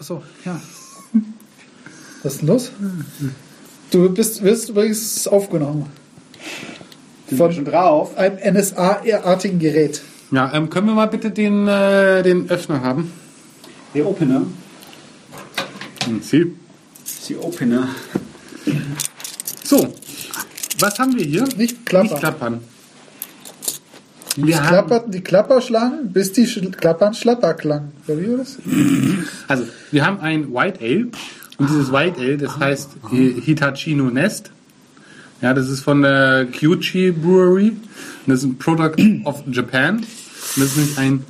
[0.00, 0.58] Achso, ja.
[2.22, 2.72] Was ist denn los?
[3.90, 5.90] Du bist, wirst übrigens aufgenommen.
[7.28, 8.16] Sind wir schon drauf?
[8.16, 10.00] Einem NSA-artigen Gerät.
[10.30, 13.12] Ja, ähm, können wir mal bitte den, äh, den Öffner haben?
[13.94, 14.46] Der Opener.
[16.06, 16.56] Hm, Sie.
[17.28, 17.88] Die Opener.
[19.62, 19.92] So,
[20.78, 21.46] was haben wir hier?
[21.58, 22.08] Nicht klappern.
[22.08, 22.60] Nicht klappern.
[24.36, 27.92] Haben, klapperten die Klapperschlangen, bis die Sch Klappern Schlapper klangen.
[29.48, 31.06] Also, wir haben ein White Ale.
[31.58, 34.50] Und dieses White Ale, das heißt Hi- Hitachino Nest.
[35.42, 37.70] Ja, das ist von der Kyuchi Brewery.
[37.70, 37.78] Und
[38.26, 38.94] das ist ein Product
[39.24, 39.96] of Japan.
[39.96, 40.06] Und
[40.56, 41.24] das ist nämlich ein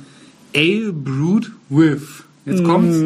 [0.55, 2.01] Ale brewed with,
[2.45, 2.97] jetzt kommt's,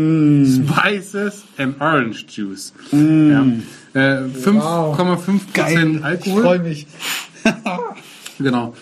[0.58, 2.74] Spices and Orange Juice.
[2.92, 3.46] Ja.
[3.94, 6.42] Äh, 5,5% Ich Alkohol.
[6.42, 6.88] freue mich.
[8.38, 8.74] Genau.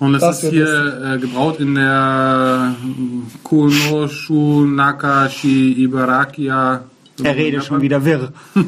[0.00, 6.84] Und das, Das ist hier äh, gebraut in der äh, Konoshu Nakashi Ibarakia.
[7.22, 8.32] Er redet schon wieder wirr.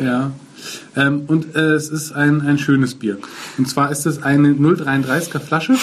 [0.00, 0.30] Ja.
[0.94, 3.18] Ähm, und äh, es ist ein, ein schönes Bier.
[3.56, 5.74] Und zwar ist es eine 0,33er Flasche,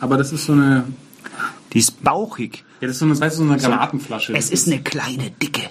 [0.00, 0.84] aber das ist so eine,
[1.72, 2.64] Die ist bauchig.
[2.80, 4.34] ja, das ist so eine, weißt du, so eine Granatenflasche.
[4.34, 5.62] Es ist eine kleine Dicke.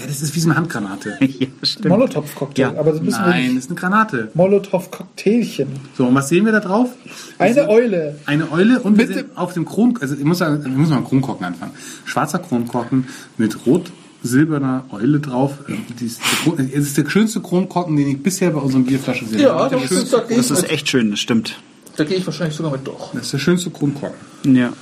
[0.00, 1.18] Ja, das ist wie so eine Handgranate.
[1.20, 1.88] ja, stimmt.
[1.88, 2.62] Molotow-Cocktail.
[2.62, 2.78] Ja.
[2.78, 3.56] Aber das müssen wir Nein, nicht.
[3.58, 4.30] das ist eine Granate.
[4.34, 5.68] Molotow-Cocktailchen.
[5.96, 6.90] So, und was sehen wir da drauf?
[7.38, 8.18] Eine Eule.
[8.26, 10.88] Eine Eule und wir Mit sind auf dem Kron, also ich muss sagen, ich muss
[10.88, 11.72] mal einen Kronkorken anfangen.
[12.04, 13.06] Schwarzer Kronkorken
[13.36, 15.54] mit rot-silberner Eule drauf.
[15.68, 19.42] Äh, ist- Kron- Es ist der schönste Kronkorken, den ich bisher bei unseren Bierflaschen gesehen
[19.42, 19.76] Ja, habe.
[19.76, 21.56] Das ist, Das ist echt schön, das stimmt.
[21.96, 23.10] da gehe ich wahrscheinlich sogar mit durch.
[23.12, 24.18] das ist der schönste Kronkorken.
[24.54, 24.72] Ja.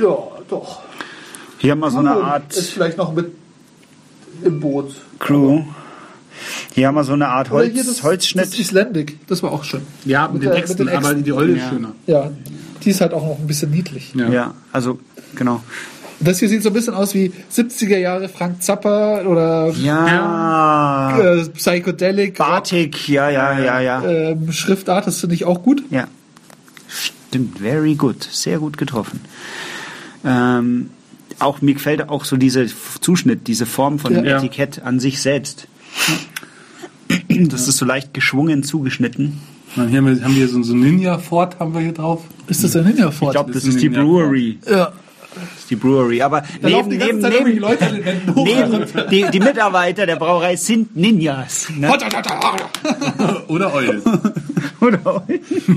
[0.00, 0.16] Ja,
[0.48, 0.80] doch.
[1.58, 3.30] Hier haben wir so eine Ist Art vielleicht noch mit
[4.44, 4.94] im Boot.
[5.18, 5.62] Crew.
[6.74, 8.58] Hier haben wir so eine Art Holz, das, das Holzschnitt.
[8.58, 9.26] Icelandic.
[9.28, 9.82] Das war auch schön.
[10.04, 11.68] Ja, mit, Mit den der- Äxten, aber die Eule ist Ja.
[11.70, 11.92] schöner.
[12.06, 12.30] Ja,
[12.82, 14.12] die ist halt auch noch ein bisschen niedlich.
[14.14, 14.28] Ja.
[14.28, 14.98] Ja, also
[15.36, 15.62] genau.
[16.20, 21.18] Das hier sieht so ein bisschen aus wie 70er Jahre Frank Zappa oder Ja.
[21.18, 22.38] äh, Psychedelic.
[22.38, 24.04] Batik, ja, ja, ja, ja.
[24.04, 25.82] Ähm, Schriftart, das finde ich auch gut.
[25.90, 26.06] Ja.
[26.88, 28.22] Stimmt, very good.
[28.30, 29.20] Sehr gut getroffen.
[30.24, 30.90] Ähm,
[31.40, 32.64] auch mir gefällt auch so dieser
[33.00, 34.38] Zuschnitt, diese Form von dem Ja.
[34.38, 35.66] Etikett an sich selbst.
[37.28, 39.40] Das ist so leicht geschwungen zugeschnitten.
[39.76, 42.22] Dann hier haben wir, haben wir so, so ein Ninja-Fort haben wir hier drauf.
[42.46, 43.88] Ist das ein Ninja Ich glaube, das ist die.
[43.88, 44.58] Brewery.
[44.66, 44.92] Ja.
[45.34, 46.20] Das ist die Brewery.
[46.20, 50.56] Aber Da neben, die neben, Zeit neben, irgendwelche Leute neben die, die Mitarbeiter der Brauerei
[50.56, 51.68] sind Ninjas.
[51.74, 51.88] Ne?
[53.48, 54.02] Oder Eule.
[54.86, 55.24] Oder?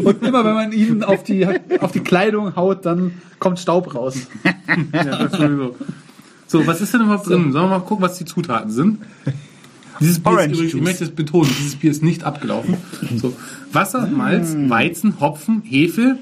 [0.04, 1.48] Und immer wenn man ihnen auf die,
[1.80, 4.18] auf die Kleidung haut, dann kommt Staub raus.
[4.94, 5.76] ja, das sowieso.
[6.48, 7.52] So, was ist denn überhaupt drin?
[7.52, 9.00] Sollen wir mal gucken, was die Zutaten sind?
[10.00, 12.78] Dieses Bier Orange ist übrigens, ich möchte es betonen, dieses Bier ist nicht abgelaufen.
[13.16, 13.36] So,
[13.72, 16.18] Wasser, Malz, Weizen, Hopfen, Hefe,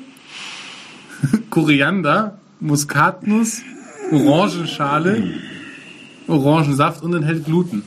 [1.50, 3.62] Koriander, Muskatnuss,
[4.12, 5.24] Orangenschale,
[6.28, 7.84] Orangensaft und enthält Gluten.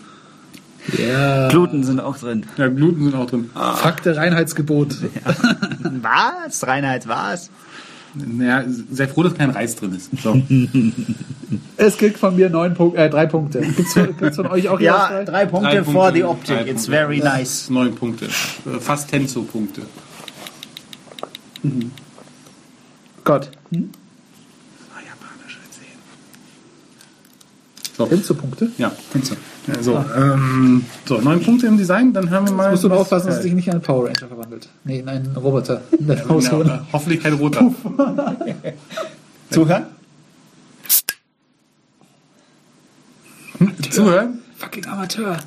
[0.99, 1.49] Ja.
[1.49, 2.45] Gluten sind auch drin.
[2.57, 3.51] Ja, Gluten sind auch drin.
[3.55, 4.97] Fakte Reinheitsgebot.
[6.03, 6.67] Was?
[6.67, 7.51] Reinheit, was?
[8.15, 10.11] Naja, sei froh, dass kein Reis drin ist.
[10.23, 10.41] So.
[11.77, 13.61] Es gilt von mir neun Punkt, äh, drei Punkte.
[13.61, 16.47] Gibt's, gibt's von euch auch Ja, drei Punkte Drei for the Punkte, optic.
[16.57, 16.91] drei It's Punkte.
[16.91, 17.69] very nice.
[17.71, 18.25] Neun Punkte.
[18.25, 19.83] Äh, Fast Tenzo-Punkte.
[23.25, 23.51] Gott.
[23.73, 23.77] Ah,
[25.05, 25.99] japanisch erzählen.
[27.97, 28.09] So.
[28.09, 28.71] Hinzu-Punkte?
[28.79, 29.37] Ja, Tenzo.
[29.67, 32.71] Ja, so, ähm, so, neun Punkte im Design, dann hören wir mal.
[32.71, 34.69] Musst du nur aufpassen, dass es sich nicht in einen Power Ranger verwandelt.
[34.85, 35.83] Nee, in einen Roboter.
[35.99, 36.69] In der Haushole.
[36.69, 37.69] Ja, hoffentlich kein roter.
[39.51, 39.87] Zuhören?
[43.91, 44.39] Zuhören?
[44.57, 45.39] Fucking Amateur.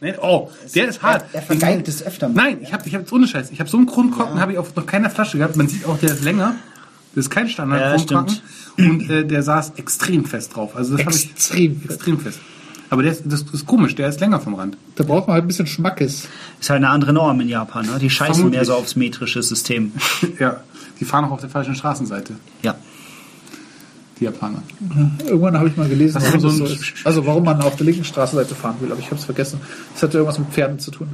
[0.00, 1.24] Nee, oh, der ist hart.
[1.32, 2.34] Er vergeilt es öfter mal.
[2.34, 3.50] Nein, ich habe ich hab jetzt ohne Scheiß.
[3.50, 5.56] Ich habe so einen Kronkorken, habe ich auf noch keiner Flasche gehabt.
[5.56, 6.56] Man sieht auch, der ist länger.
[7.14, 8.40] Das ist kein Ja, Standard-Kronkorken.
[8.76, 10.76] und äh, der saß extrem fest drauf.
[10.76, 11.80] Also das habe ich Extrem.
[11.84, 12.40] extrem fest.
[12.90, 14.76] Aber der ist, das ist komisch, der ist länger vom Rand.
[14.94, 16.28] Da braucht man halt ein bisschen Schmackes.
[16.60, 17.86] Ist halt eine andere Norm in Japan.
[17.86, 17.98] Ne?
[17.98, 18.58] Die scheißen Vermutlich.
[18.58, 19.92] mehr so aufs metrische System.
[20.38, 20.60] ja,
[21.00, 22.74] die fahren auch auf der falschen Straßenseite, Ja.
[24.20, 24.62] die Japaner.
[25.26, 26.76] Irgendwann habe ich mal gelesen, Das warum so so.
[27.04, 29.60] Also warum man auf der linken Straßenseite fahren will, aber ich habe es vergessen.
[29.94, 31.08] Das hatte irgendwas mit Pferden zu tun.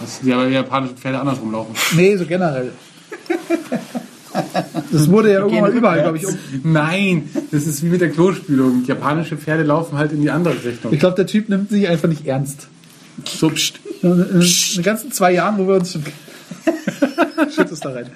[0.00, 1.74] Das, die aber die japanischen Pferde andersrum laufen.
[1.96, 2.72] Nee, so generell.
[4.90, 6.36] Das wurde ja irgendwann mal überall, glaube ich, um.
[6.62, 8.84] Nein, das ist wie mit der Klospülung.
[8.86, 10.92] Japanische Pferde laufen halt in die andere Richtung.
[10.92, 12.68] Ich glaube, der Typ nimmt sich einfach nicht ernst.
[13.24, 13.80] So, pst.
[14.02, 16.04] In in den ganzen zwei Jahren, wo wir uns schon.
[17.54, 18.06] Schütt es da rein.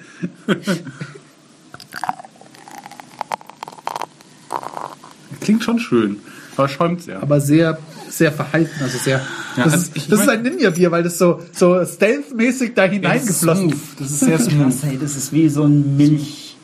[5.41, 6.17] Klingt schon schön,
[6.57, 7.21] aber schäumt sehr.
[7.21, 7.77] Aber sehr,
[8.09, 8.71] sehr verhalten.
[8.81, 9.17] Also sehr.
[9.57, 12.73] Ja, das also ist, ich das ist mein- ein Ninja-Bier, weil das so, so stealth-mäßig
[12.75, 13.79] da hineingeflossen ist.
[13.99, 14.73] Das ist sehr smooth.
[15.01, 16.55] Das ist wie so ein Milch.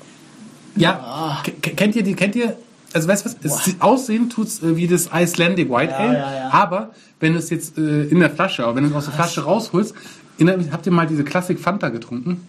[0.75, 2.55] Ja, K kennt ihr die, kennt ihr
[2.95, 6.33] also weißt du was, es aussehen tut's äh, wie das Icelandic White Ja, Ale, ja,
[6.35, 6.49] ja.
[6.53, 9.13] aber wenn du es jetzt äh, in der Flasche, aber wenn du es aus der
[9.15, 9.95] Flasche rausholst,
[10.37, 12.41] mich- habt ihr mal diese Klassik Fanta getrunken?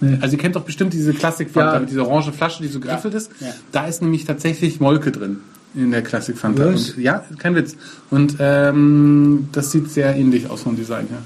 [0.00, 0.18] Nee.
[0.20, 1.80] Also ihr kennt doch bestimmt diese Klassik Fanta Ja.
[1.80, 3.30] mit dieser orange Flasche, die so geriffelt ist.
[3.40, 3.46] Ja.
[3.72, 5.38] Da ist nämlich tatsächlich Molke drin
[5.76, 6.66] in der Klassik Fanta.
[6.66, 7.76] Und, ja, kein Witz.
[8.10, 11.22] Und ähm, das sieht sehr ähnlich aus vom Design her.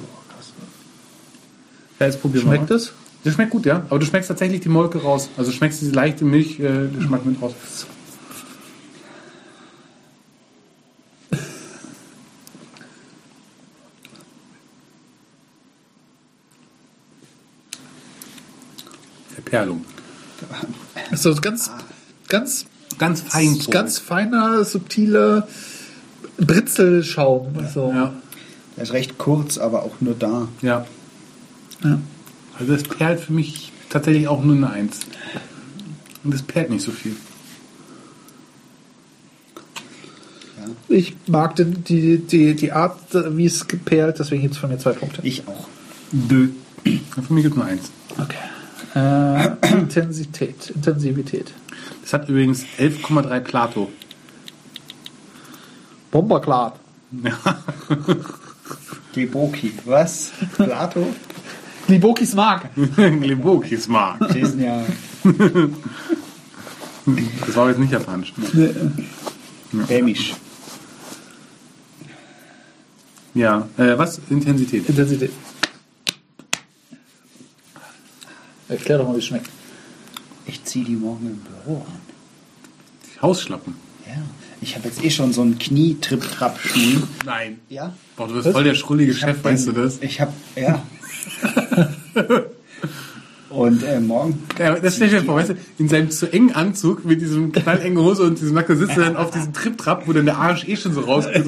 [1.99, 2.76] Ja, jetzt probieren wir Schmeckt mal.
[2.76, 2.93] das?
[3.23, 3.85] Das schmeckt gut, ja.
[3.91, 5.29] Aber du schmeckst tatsächlich die Molke raus.
[5.37, 7.55] Also du schmeckst diese leichte Milchgeschmack äh, mit raus.
[19.35, 19.85] Verperlung.
[21.11, 21.70] Ist so ganz,
[22.29, 22.67] ganz,
[23.00, 23.58] Ganz fein.
[23.70, 25.49] ganz feiner, subtiler
[26.38, 27.49] Britzelschaum.
[27.75, 27.91] So.
[27.93, 28.12] Ja,
[28.76, 30.47] Der ist recht kurz, aber auch nur da.
[30.62, 30.87] ja.
[31.82, 31.99] Ja.
[32.58, 35.00] Also das perlt für mich tatsächlich auch nur eine Eins.
[36.23, 37.17] Und das perlt nicht so viel.
[40.88, 42.99] Ich mag den, die, die, die Art,
[43.37, 45.20] wie es geperlt, deswegen gibt es von mir zwei Punkte.
[45.23, 45.69] Ich auch.
[46.12, 46.49] Dö.
[46.85, 47.91] Für mich gibt es nur eins.
[48.19, 48.37] Okay.
[48.94, 50.70] Äh, Intensität.
[50.75, 51.52] Intensivität.
[52.02, 53.90] Das hat übrigens 11,3 Plato.
[56.11, 56.78] Bomberklar.
[59.12, 59.72] Geboki.
[59.84, 60.32] Was?
[60.56, 61.06] Plato?
[61.88, 62.69] Libokis Mark.
[62.75, 64.20] Glibokis Mark.
[64.58, 64.84] Ja.
[67.46, 68.32] Das war jetzt nicht japanisch.
[69.88, 70.34] Dämisch.
[73.34, 74.20] Ja, äh, was?
[74.28, 74.88] Intensität.
[74.88, 75.32] Intensität.
[78.69, 79.49] Erklär doch mal, wie es schmeckt.
[80.46, 82.00] Ich ziehe die morgen im Büro an.
[83.22, 83.75] Hausschlappen.
[84.06, 84.14] Ja.
[84.60, 87.02] Ich habe jetzt eh schon so einen Knietrip-Trap-Stuhl.
[87.25, 87.60] Nein.
[87.69, 87.94] Ja.
[88.16, 89.98] Boah, du bist voll der schrullige Chef, weißt du das?
[90.02, 90.82] Ich habe, ja.
[93.70, 94.43] Und äh, morgen.
[94.58, 97.52] Ja, das stell ich mir vor, weißt du, in seinem zu engen Anzug mit diesem
[97.52, 100.67] knallengen Hose und diesem Nacken sitzt er dann auf diesem Trip-Trap, wo dann der Arsch
[100.67, 101.46] eh schon so rausgeht.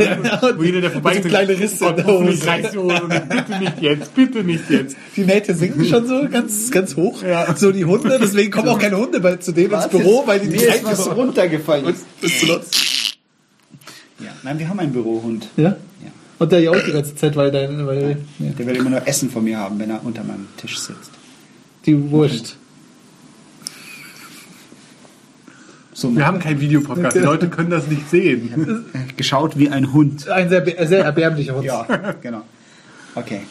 [0.56, 2.30] wo jeder, der vorbeigeht, so kleine Risse in der Hose.
[2.30, 4.96] die bitte nicht jetzt, bitte nicht jetzt.
[5.16, 7.22] Die Nähte sinken schon so ganz, ganz hoch.
[7.24, 7.54] Ja.
[7.56, 9.88] So die Hunde, deswegen kommen auch keine Hunde bei, zu denen ins?
[9.88, 11.26] Büro, weil die nicht ist was reinkommen.
[11.26, 11.84] runtergefallen.
[11.86, 12.76] Und bis zuletzt.
[14.20, 14.30] Ja.
[14.44, 15.48] Nein, wir haben einen Bürohund.
[15.56, 15.64] Ja?
[15.64, 15.76] Ja.
[16.38, 18.50] Und der ja auch die ganze Zeit, weil dein, weil, ja.
[18.50, 21.10] Der will immer nur Essen von mir haben, wenn er unter meinem Tisch sitzt.
[21.87, 22.56] Die Wurst.
[25.94, 28.84] So Wir haben keinen Videopodcast, die Leute können das nicht sehen.
[29.17, 30.29] geschaut wie ein Hund.
[30.29, 31.64] Ein sehr, sehr erbärmlicher Hund.
[31.64, 31.84] Ja,
[32.23, 32.43] genau.
[33.14, 33.43] Okay,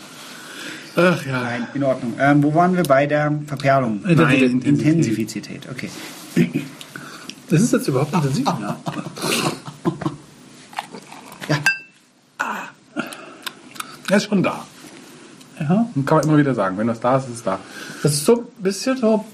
[0.95, 1.42] Ach ja.
[1.44, 2.13] nein, in Ordnung.
[2.19, 4.01] Ähm, wo waren wir bei der Verperlung?
[4.04, 5.89] Nein, Intensivität, okay.
[7.50, 8.45] Das ist jetzt überhaupt intensiv.
[8.45, 8.77] Ja.
[11.48, 11.57] Ja,
[14.10, 14.66] Er ist schon da.
[15.62, 15.86] Ja.
[16.06, 16.78] Kann man immer wieder sagen.
[16.78, 17.60] Wenn das da ist, ist es da.
[18.04, 19.25] Das ist so ein bisschen so.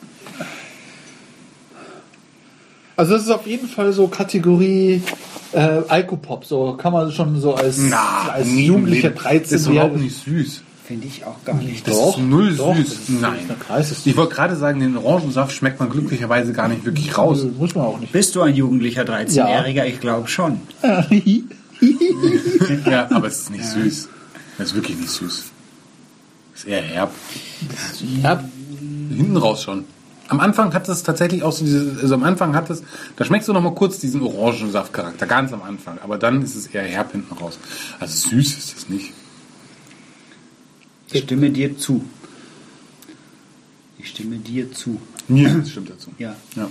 [2.95, 5.01] Also das ist auf jeden Fall so Kategorie
[5.53, 6.45] äh, Alkopop.
[6.45, 9.19] So kann man schon so als, als nie Jugendlicher Leben.
[9.21, 10.63] 13 Das ist überhaupt nicht süß.
[10.85, 11.87] finde ich auch gar nicht.
[11.87, 12.89] Das ist null doch, süß.
[12.89, 13.49] das ist Nein.
[14.05, 17.45] Ich wollte gerade sagen, den Orangensaft schmeckt man glücklicherweise gar nicht wirklich raus.
[17.57, 18.11] Muss man auch nicht.
[18.13, 19.85] Bist du ein jugendlicher 13-Jähriger?
[19.85, 20.61] Ich glaube schon.
[22.89, 24.09] Ja, aber es ist nicht süß.
[24.57, 25.43] Es ist wirklich nicht süß.
[26.65, 27.11] Eher herb.
[28.21, 28.43] ja,
[29.09, 29.85] Hinten raus schon.
[30.29, 32.83] Am Anfang hat es tatsächlich auch so diese, also am Anfang hat es,
[33.15, 35.99] da schmeckst du noch mal kurz diesen Orangensaftcharakter, ganz am Anfang.
[36.03, 37.57] Aber dann ist es eher herb hinten raus.
[37.99, 39.13] Also süß ist es nicht.
[41.11, 42.03] Ich stimme dir zu.
[43.97, 44.99] Ich stimme dir zu.
[45.29, 46.11] Mir das stimmt dazu.
[46.17, 46.35] Ja.
[46.55, 46.69] Ja.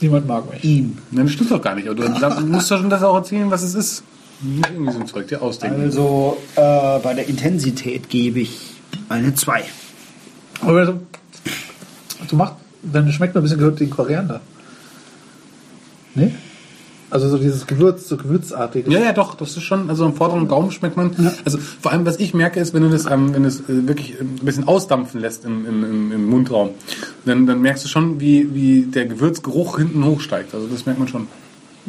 [0.00, 0.64] niemand mag mich.
[0.64, 0.98] Ihm.
[1.12, 1.88] Nein, das stimmt doch gar nicht.
[1.88, 4.02] Aber du, du musst doch schon das auch erzählen, was es ist.
[4.40, 5.80] Nicht irgendwie so ein Zeug dir ausdenken.
[5.80, 8.75] Also äh, bei der Intensität gebe ich
[9.08, 9.64] eine 2.
[10.60, 11.00] Aber so,
[12.28, 14.40] du machst, dann schmeckt mir ein bisschen gehört den Koriander.
[16.14, 16.32] Ne?
[17.08, 18.90] Also so dieses Gewürz, so gewürzartige.
[18.90, 21.14] Ja, ja, doch, das ist schon, also am vorderen Gaumen schmeckt man.
[21.44, 23.86] Also vor allem, was ich merke, ist, wenn du das, ähm, wenn du es äh,
[23.86, 26.70] wirklich ein bisschen ausdampfen lässt im, im, im, im Mundraum,
[27.24, 30.52] dann, dann merkst du schon, wie, wie der Gewürzgeruch hinten hochsteigt.
[30.52, 31.28] Also das merkt man schon.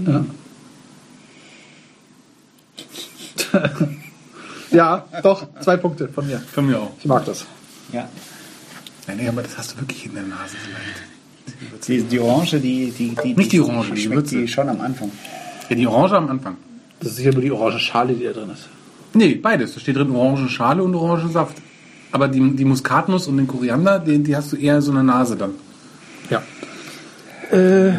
[0.06, 0.24] Ja.
[4.72, 6.42] ja, doch, zwei Punkte von mir.
[6.52, 6.92] Von mir auch.
[7.00, 7.46] Ich mag das.
[7.92, 8.08] Ja.
[9.08, 11.88] Nein, nee, aber das hast du wirklich in der Nase vielleicht.
[11.88, 14.38] Die, die Orange, die, die, die, Nicht die Orange, die schmeckt Würze.
[14.38, 15.12] die schon am Anfang.
[15.70, 16.58] Ja, die Orange am Anfang.
[17.00, 18.68] Das ist sicher nur die orange Schale, die da drin ist.
[19.14, 19.74] Nee, beides.
[19.74, 21.58] Da steht drin Orangenschale und Orangensaft.
[22.12, 25.04] Aber die, die Muskatnuss und den Koriander, die, die hast du eher so in der
[25.04, 25.52] Nase dann.
[26.30, 26.42] Ja.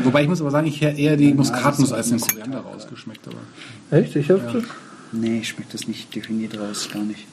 [0.05, 3.27] Wobei ich muss aber sagen, ich hätte eher die Muskatnuss als den Koriander rausgeschmeckt.
[3.29, 4.15] Aber Echt?
[4.17, 4.63] Ich hab das?
[5.12, 7.27] Nee, ich schmeckt das nicht definiert raus, gar nicht.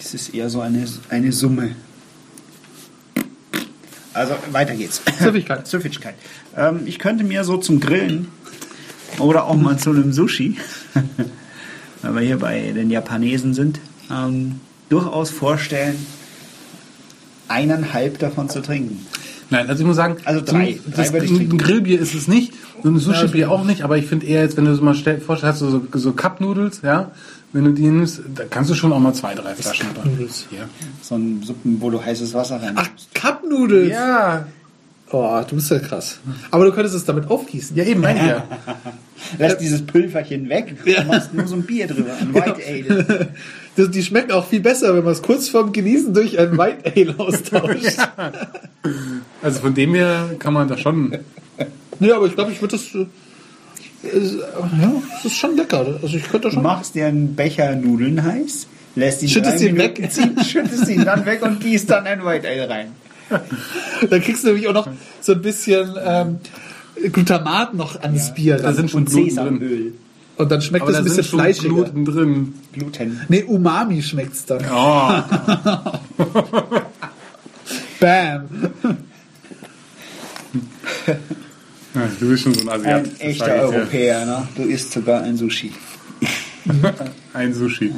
[0.00, 1.76] Es ist eher so eine, eine Summe.
[4.12, 5.02] Also weiter geht's.
[5.18, 5.66] Süffigkeit.
[5.66, 6.14] Süffigkeit.
[6.56, 8.28] Ähm, ich könnte mir so zum Grillen
[9.18, 10.58] oder auch mal zu einem Sushi,
[12.02, 13.80] wenn wir hier bei den Japanesen sind,
[14.10, 16.06] ähm, durchaus vorstellen,
[17.48, 19.06] eineinhalb davon zu trinken.
[19.50, 20.74] Nein, also ich muss sagen, Also drei.
[20.84, 21.58] so- Drei das, ein.
[21.58, 24.64] Grillbier ist es nicht, so ein Sushi-Bier auch nicht, aber ich finde eher jetzt, wenn
[24.64, 27.10] du so mal stell, vorstellst, hast du so, so Cup-Noodles, ja,
[27.52, 29.86] wenn du die nimmst, da kannst du schon auch mal zwei, drei Flaschen.
[29.94, 30.46] Cup-Noodles?
[30.50, 30.64] Ja.
[31.02, 32.72] So ein Suppen, wo du heißes Wasser rein.
[32.76, 33.90] Ach, Cup-Noodles.
[33.90, 34.46] ja,
[35.10, 36.18] Oh, du bist ja krass.
[36.50, 37.76] Aber du könntest es damit aufgießen.
[37.76, 38.44] ja eben, meine ich ja.
[39.38, 43.28] Lässt dieses Pülverchen weg und machst nur so ein Bier drüber, ein White Ale.
[43.76, 46.92] Die, die schmecken auch viel besser, wenn man es kurz vorm Genießen durch ein White
[46.96, 47.96] Ale austauscht.
[49.44, 51.16] Also von dem her kann man da schon.
[52.00, 52.94] Nee, aber ich glaube, ich würde das.
[52.94, 53.06] äh,
[54.08, 54.38] äh,
[54.80, 55.98] Ja, das ist schon lecker.
[56.02, 56.62] Also ich könnte Du schon.
[56.62, 60.10] machst dir einen Becher Nudeln heiß, lässt ihn Schüttest ihn Minuten weg.
[60.12, 62.86] ziehen, schüttest ihn dann weg und gießt dann ein White Ale rein.
[64.10, 64.88] Dann kriegst du nämlich auch noch
[65.20, 66.38] so ein bisschen ähm,
[67.12, 68.56] Glutamat noch ans Bier.
[68.56, 69.06] Da sind schon.
[69.06, 69.94] Sesamöl.
[70.36, 71.68] Und dann schmeckt Aber es da ein bisschen fleischiger.
[71.68, 72.54] Gluten drin.
[72.72, 73.20] Gluten.
[73.28, 74.64] Nee, Umami schmeckt's dann.
[74.72, 75.12] Oh,
[78.00, 78.48] Bam.
[81.94, 83.04] ja, du bist schon so ein Asiat.
[83.04, 83.62] Ein echter dir.
[83.62, 84.48] Europäer, ne?
[84.56, 85.72] Du isst sogar ein Sushi.
[87.34, 87.92] Ein Sushi.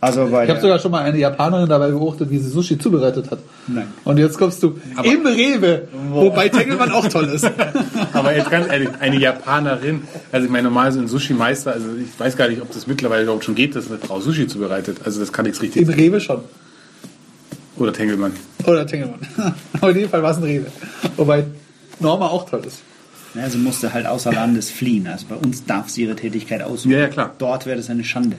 [0.00, 3.30] Also bei Ich habe sogar schon mal eine Japanerin dabei beobachtet, wie sie Sushi zubereitet
[3.30, 3.40] hat.
[3.66, 3.88] Nein.
[4.04, 7.44] Und jetzt kommst du im Rewe, wobei Tengelmann auch toll ist.
[8.12, 12.18] Aber jetzt ganz ehrlich, eine Japanerin, also ich meine, normal so ein Sushi-Meister, also ich
[12.18, 14.98] weiß gar nicht, ob das mittlerweile überhaupt schon geht, dass eine Frau Sushi zubereitet.
[15.04, 15.82] Also das kann nichts richtig.
[15.82, 16.42] Im Rewe schon.
[17.76, 18.32] Oder Tengelmann.
[18.66, 19.20] Oder Tengelmann.
[19.80, 20.66] Aber in dem Fall war es ein Rewe.
[21.16, 21.44] Wobei
[22.00, 22.80] Norma auch toll ist.
[23.34, 25.06] Ja, sie musste halt außer Landes fliehen.
[25.06, 26.94] Also bei uns darf sie ihre Tätigkeit ausüben.
[26.94, 27.34] Ja, ja, klar.
[27.38, 28.36] Dort wäre das eine Schande.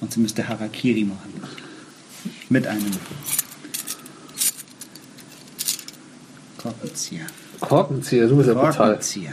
[0.00, 1.42] Und sie müsste Harakiri machen.
[2.48, 2.86] Mit einem
[6.56, 7.26] Korkenzieher.
[7.60, 8.72] Korkenzieher, du bist ja brutal.
[8.72, 9.32] Korkenzieher.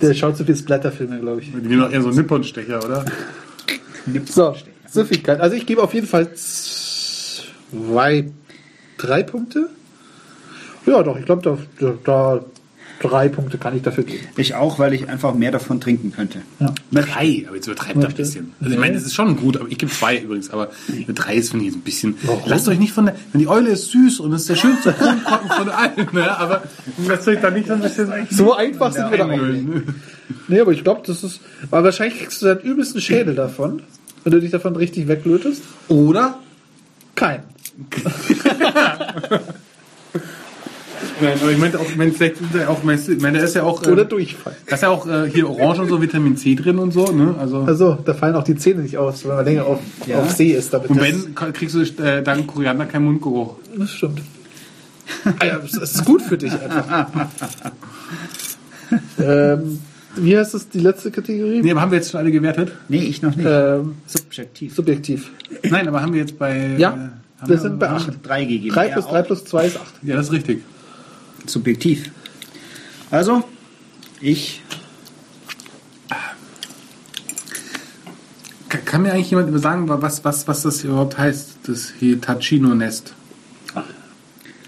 [0.00, 1.50] Der schaut zu viel Splatterfilme, glaube ich.
[1.50, 3.04] Die nehmen doch eher so Nippon-Stecher, oder?
[4.26, 4.54] So,
[4.88, 5.40] Süffigkeit.
[5.40, 8.30] Also ich gebe auf jeden Fall zwei,
[8.96, 9.70] drei Punkte.
[10.86, 12.44] Ja, doch, ich glaube, da, da, da
[13.00, 14.24] drei Punkte kann ich dafür geben.
[14.36, 16.42] Ich auch, weil ich einfach mehr davon trinken könnte.
[16.60, 16.72] Ja.
[16.92, 18.52] Drei, aber jetzt übertreibt er ein bisschen.
[18.60, 21.34] Also ich meine, das ist schon gut, aber ich gebe zwei übrigens, aber eine drei
[21.34, 22.16] ist, finde ich, ein bisschen.
[22.22, 22.42] Warum?
[22.46, 23.16] Lasst euch nicht von der.
[23.32, 26.38] Wenn die Eule ist süß und ist der schönste Kronkorken von allen, ne?
[26.38, 26.62] aber
[27.06, 28.10] lasst euch da nicht so ein bisschen.
[28.30, 29.94] So einfach sind wir da einholen.
[30.48, 31.40] Nee, aber ich glaube, das ist.
[31.70, 33.82] Aber wahrscheinlich kriegst du deinen übelsten Schädel davon,
[34.24, 35.62] wenn du dich davon richtig weglötest.
[35.86, 36.40] Oder?
[37.14, 37.44] Kein.
[41.20, 43.38] Nein, aber ich meinte auch, ich meine, vielleicht ist er auch, meinst du, ich meine,
[43.38, 43.82] da ist ja auch.
[43.86, 44.54] äh, Oder Durchfall.
[44.66, 47.34] Da ist ja auch äh, hier Orange und so Vitamin C drin und so, ne?
[47.38, 47.62] Also.
[47.62, 50.18] Also, da fallen auch die Zähne nicht aus, wenn man länger auf, Ja.
[50.18, 50.74] auf See ist.
[50.74, 53.56] Damit und wenn, kriegst du äh, dank Koriander keinen Mundgeruch.
[53.78, 54.20] Das stimmt.
[55.40, 57.06] Ah ja, das ist gut für dich einfach.
[59.18, 59.78] ähm,
[60.16, 61.60] wie heißt das, die letzte Kategorie?
[61.62, 62.72] Nee, aber haben wir jetzt schon alle gewertet?
[62.88, 63.46] Nee, ich noch nicht.
[63.48, 64.74] Ähm, Subjektiv.
[64.74, 65.30] subjektiv.
[65.68, 66.74] Nein, aber haben wir jetzt bei.
[66.78, 66.94] Ja, äh,
[67.40, 68.06] haben wir sind bei Ich 8.
[68.08, 68.74] habe drei gegeben.
[68.74, 69.10] 3 Er plus auch.
[69.12, 69.82] 3 plus 2 ist 8.
[70.02, 70.62] Ja, das ist richtig.
[71.46, 72.10] Subjektiv.
[73.10, 73.44] Also,
[74.20, 74.62] ich
[78.84, 83.14] Kann, mir eigentlich jemand sagen, was, was, was das überhaupt heißt, das Hitachino-Nest?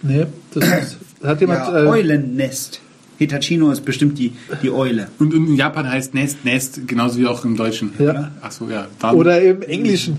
[0.02, 1.60] Nee, das ist, hat jemand.
[1.60, 2.80] ja, äh, Eulennest.
[3.18, 4.32] Hitachino ist bestimmt die,
[4.62, 5.08] die Eule.
[5.18, 7.92] Und in Japan heißt Nest Nest, genauso wie auch im Deutschen.
[7.98, 8.30] Ja.
[8.40, 8.86] Ach so, ja.
[9.00, 10.18] Dann, oder im Englischen.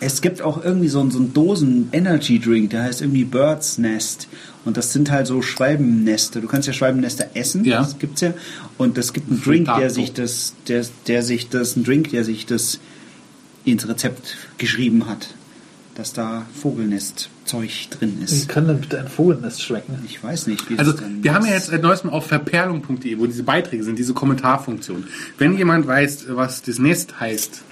[0.00, 4.28] Es gibt auch irgendwie so, einen- so einen Dosen-Energy-Drink, der heißt irgendwie Bird's Nest.
[4.64, 6.40] Und das sind halt so Schwalbennester.
[6.40, 7.78] Du kannst ja Schwalbennester essen, Ja.
[7.78, 8.34] das gibt's ja.
[8.78, 12.24] Und es gibt einen Drink, der sich das, der, der sich das, ein Drink, der
[12.24, 12.78] sich das
[13.64, 15.28] ins Rezept geschrieben hat,
[15.94, 18.48] dass da Vogelnestzeug drin Wie ist.
[18.48, 19.98] kann denn bitte ein Vogelnest schmecken?
[20.06, 23.44] Ich weiß nicht, wie Also, wir haben ja jetzt seit neuestem auf verperlung.de, wo diese
[23.44, 25.04] Beiträge sind, diese Kommentarfunktion.
[25.38, 27.62] Wenn jemand weiß, was das Nest heißt,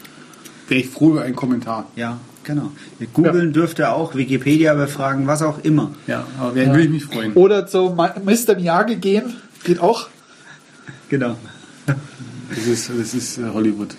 [0.68, 1.86] wäre ich froh über einen Kommentar.
[1.96, 2.72] Ja, genau.
[2.98, 5.92] Wir googeln dürfte auch, Wikipedia befragen, was auch immer.
[6.06, 7.32] Ja, aber wer würde ich mich freuen.
[7.34, 8.56] Oder zu Mr.
[8.56, 10.08] Miyagi gehen, geht auch.
[11.08, 11.36] Genau.
[11.86, 13.94] Das ist, das ist äh, Hollywood.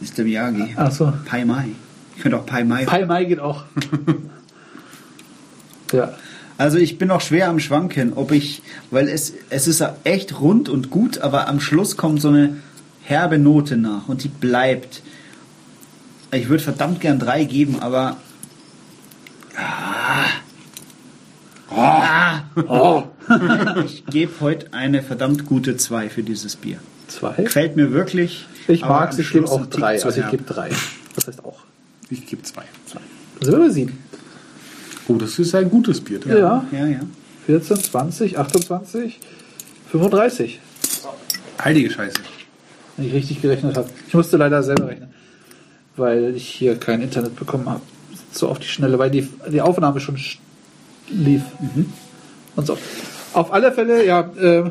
[0.00, 0.24] Mr.
[0.24, 0.74] Miyagi.
[0.76, 1.12] Ach so.
[1.24, 1.68] Pai Mai.
[2.16, 2.84] Ich könnte auch Pai Mai.
[2.84, 3.64] Pai Mai geht auch.
[5.92, 6.14] ja.
[6.58, 10.40] Also ich bin noch schwer am Schwanken, ob ich, weil es, es ist ja echt
[10.40, 12.56] rund und gut, aber am Schluss kommt so eine
[13.02, 15.02] herbe Note nach und die bleibt.
[16.32, 18.16] Ich würde verdammt gern drei geben, aber
[19.56, 20.24] ah,
[22.56, 23.04] Oh.
[23.84, 26.78] ich gebe heute eine verdammt gute zwei für dieses Bier.
[27.08, 27.34] Zwei.
[27.34, 28.46] Gefällt mir wirklich.
[28.68, 30.02] Ich mag's, am ich gebe auch drei.
[30.02, 30.70] Also ich gebe drei.
[31.14, 31.58] Das heißt auch.
[32.10, 32.64] Ich gebe zwei.
[33.40, 33.98] Sind wir sieben.
[35.08, 36.20] Oh, das ist ein gutes Bier.
[36.26, 36.64] Ja.
[36.70, 37.00] Ja, ja.
[37.46, 39.18] 14, 20, 28,
[39.90, 40.60] 35.
[41.62, 42.16] Heilige Scheiße.
[42.96, 43.88] Wenn ich richtig gerechnet habe.
[44.06, 44.91] Ich musste leider selber rechnen,
[45.96, 47.80] weil ich hier kein Internet bekommen habe.
[48.32, 50.38] So auf die Schnelle, weil die, die Aufnahme schon sch-
[51.10, 51.42] lief.
[52.56, 52.78] Und so.
[53.34, 54.70] Auf alle Fälle, ja, äh,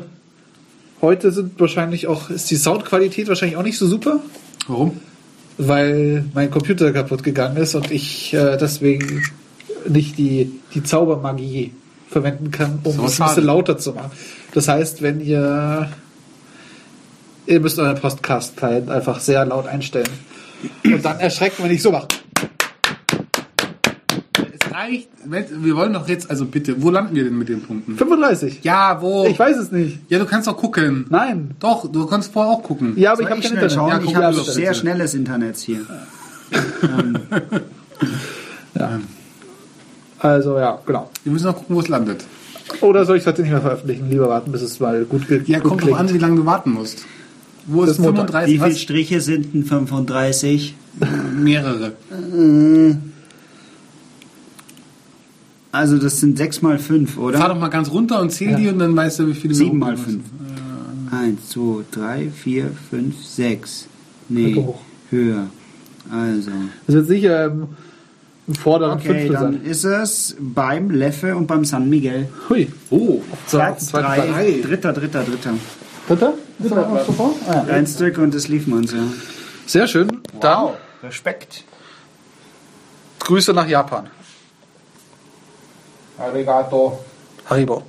[1.00, 4.20] heute sind wahrscheinlich auch, ist die Soundqualität wahrscheinlich auch nicht so super,
[4.68, 5.00] Warum?
[5.58, 9.22] weil mein Computer kaputt gegangen ist und ich äh, deswegen
[9.88, 11.72] nicht die, die Zaubermagie
[12.08, 14.10] verwenden kann, um So es ein bisschen lauter zu machen.
[14.54, 15.88] Das heißt, wenn ihr
[17.46, 20.08] ihr müsst euren Podcast-Client einfach sehr laut einstellen.
[20.84, 22.08] Und dann erschrecken, wenn ich so mache.
[24.34, 25.08] Es reicht.
[25.24, 27.96] Wir wollen doch jetzt, also bitte, wo landen wir denn mit den Punkten?
[27.96, 28.60] 35.
[28.62, 29.26] Ja, wo?
[29.26, 29.98] Ich weiß es nicht.
[30.08, 31.06] Ja, du kannst doch gucken.
[31.10, 31.52] Nein.
[31.60, 32.94] Doch, du kannst vorher auch gucken.
[32.96, 33.72] Ja, aber Soll ich habe kein Internet.
[33.72, 33.88] schauen?
[33.90, 34.52] Ja, ich habe ja, bitte.
[34.52, 35.80] sehr schnelles Internet hier.
[40.22, 41.10] Also ja, genau.
[41.24, 42.24] Wir müssen noch gucken, wo es landet.
[42.80, 44.08] Oder soll ich es heute nicht mehr veröffentlichen?
[44.08, 46.46] Lieber warten, bis es mal gut, ge Ja, gut kommt drauf an, wie lange du
[46.46, 47.04] warten musst.
[47.66, 48.26] Wo Das ist ist Montag.
[48.30, 48.54] 35?
[48.54, 48.76] Wie viele?
[48.76, 50.74] Striche sind denn 35?
[51.36, 51.92] Mehrere.
[55.70, 57.48] Also das sind 6 mal 5, Fahr oder?
[57.48, 59.78] doch mal ganz runter und zähl die und dann weißt du, wie viele 7 wir
[59.78, 60.22] mal hochgehen
[61.10, 61.12] 5.
[61.12, 61.60] 1, 2,
[61.92, 63.86] 3, 4, 5, 6.
[64.28, 64.66] Nee,
[65.10, 65.46] höher.
[66.10, 66.50] Also.
[66.86, 67.68] Das wird sicher im,
[68.48, 69.62] im vorderen Okay, Fünftel dann sein.
[69.64, 72.28] ist es beim Leffe und beim San Miguel.
[72.50, 72.68] Hui.
[72.90, 74.62] Oh, Platz zweiter 3, Platz.
[74.68, 75.54] dritter, dritter, dritter.
[76.08, 76.34] Dritter?
[76.64, 76.72] Ist?
[76.72, 77.74] Ah, ja.
[77.74, 79.04] Ein Stück und das lief uns, ja.
[79.66, 80.22] Sehr schön.
[80.40, 80.70] Dann
[81.02, 81.64] Respekt.
[83.20, 84.10] Grüße nach Japan.
[86.18, 86.98] Arigato.
[87.48, 87.82] Haribo.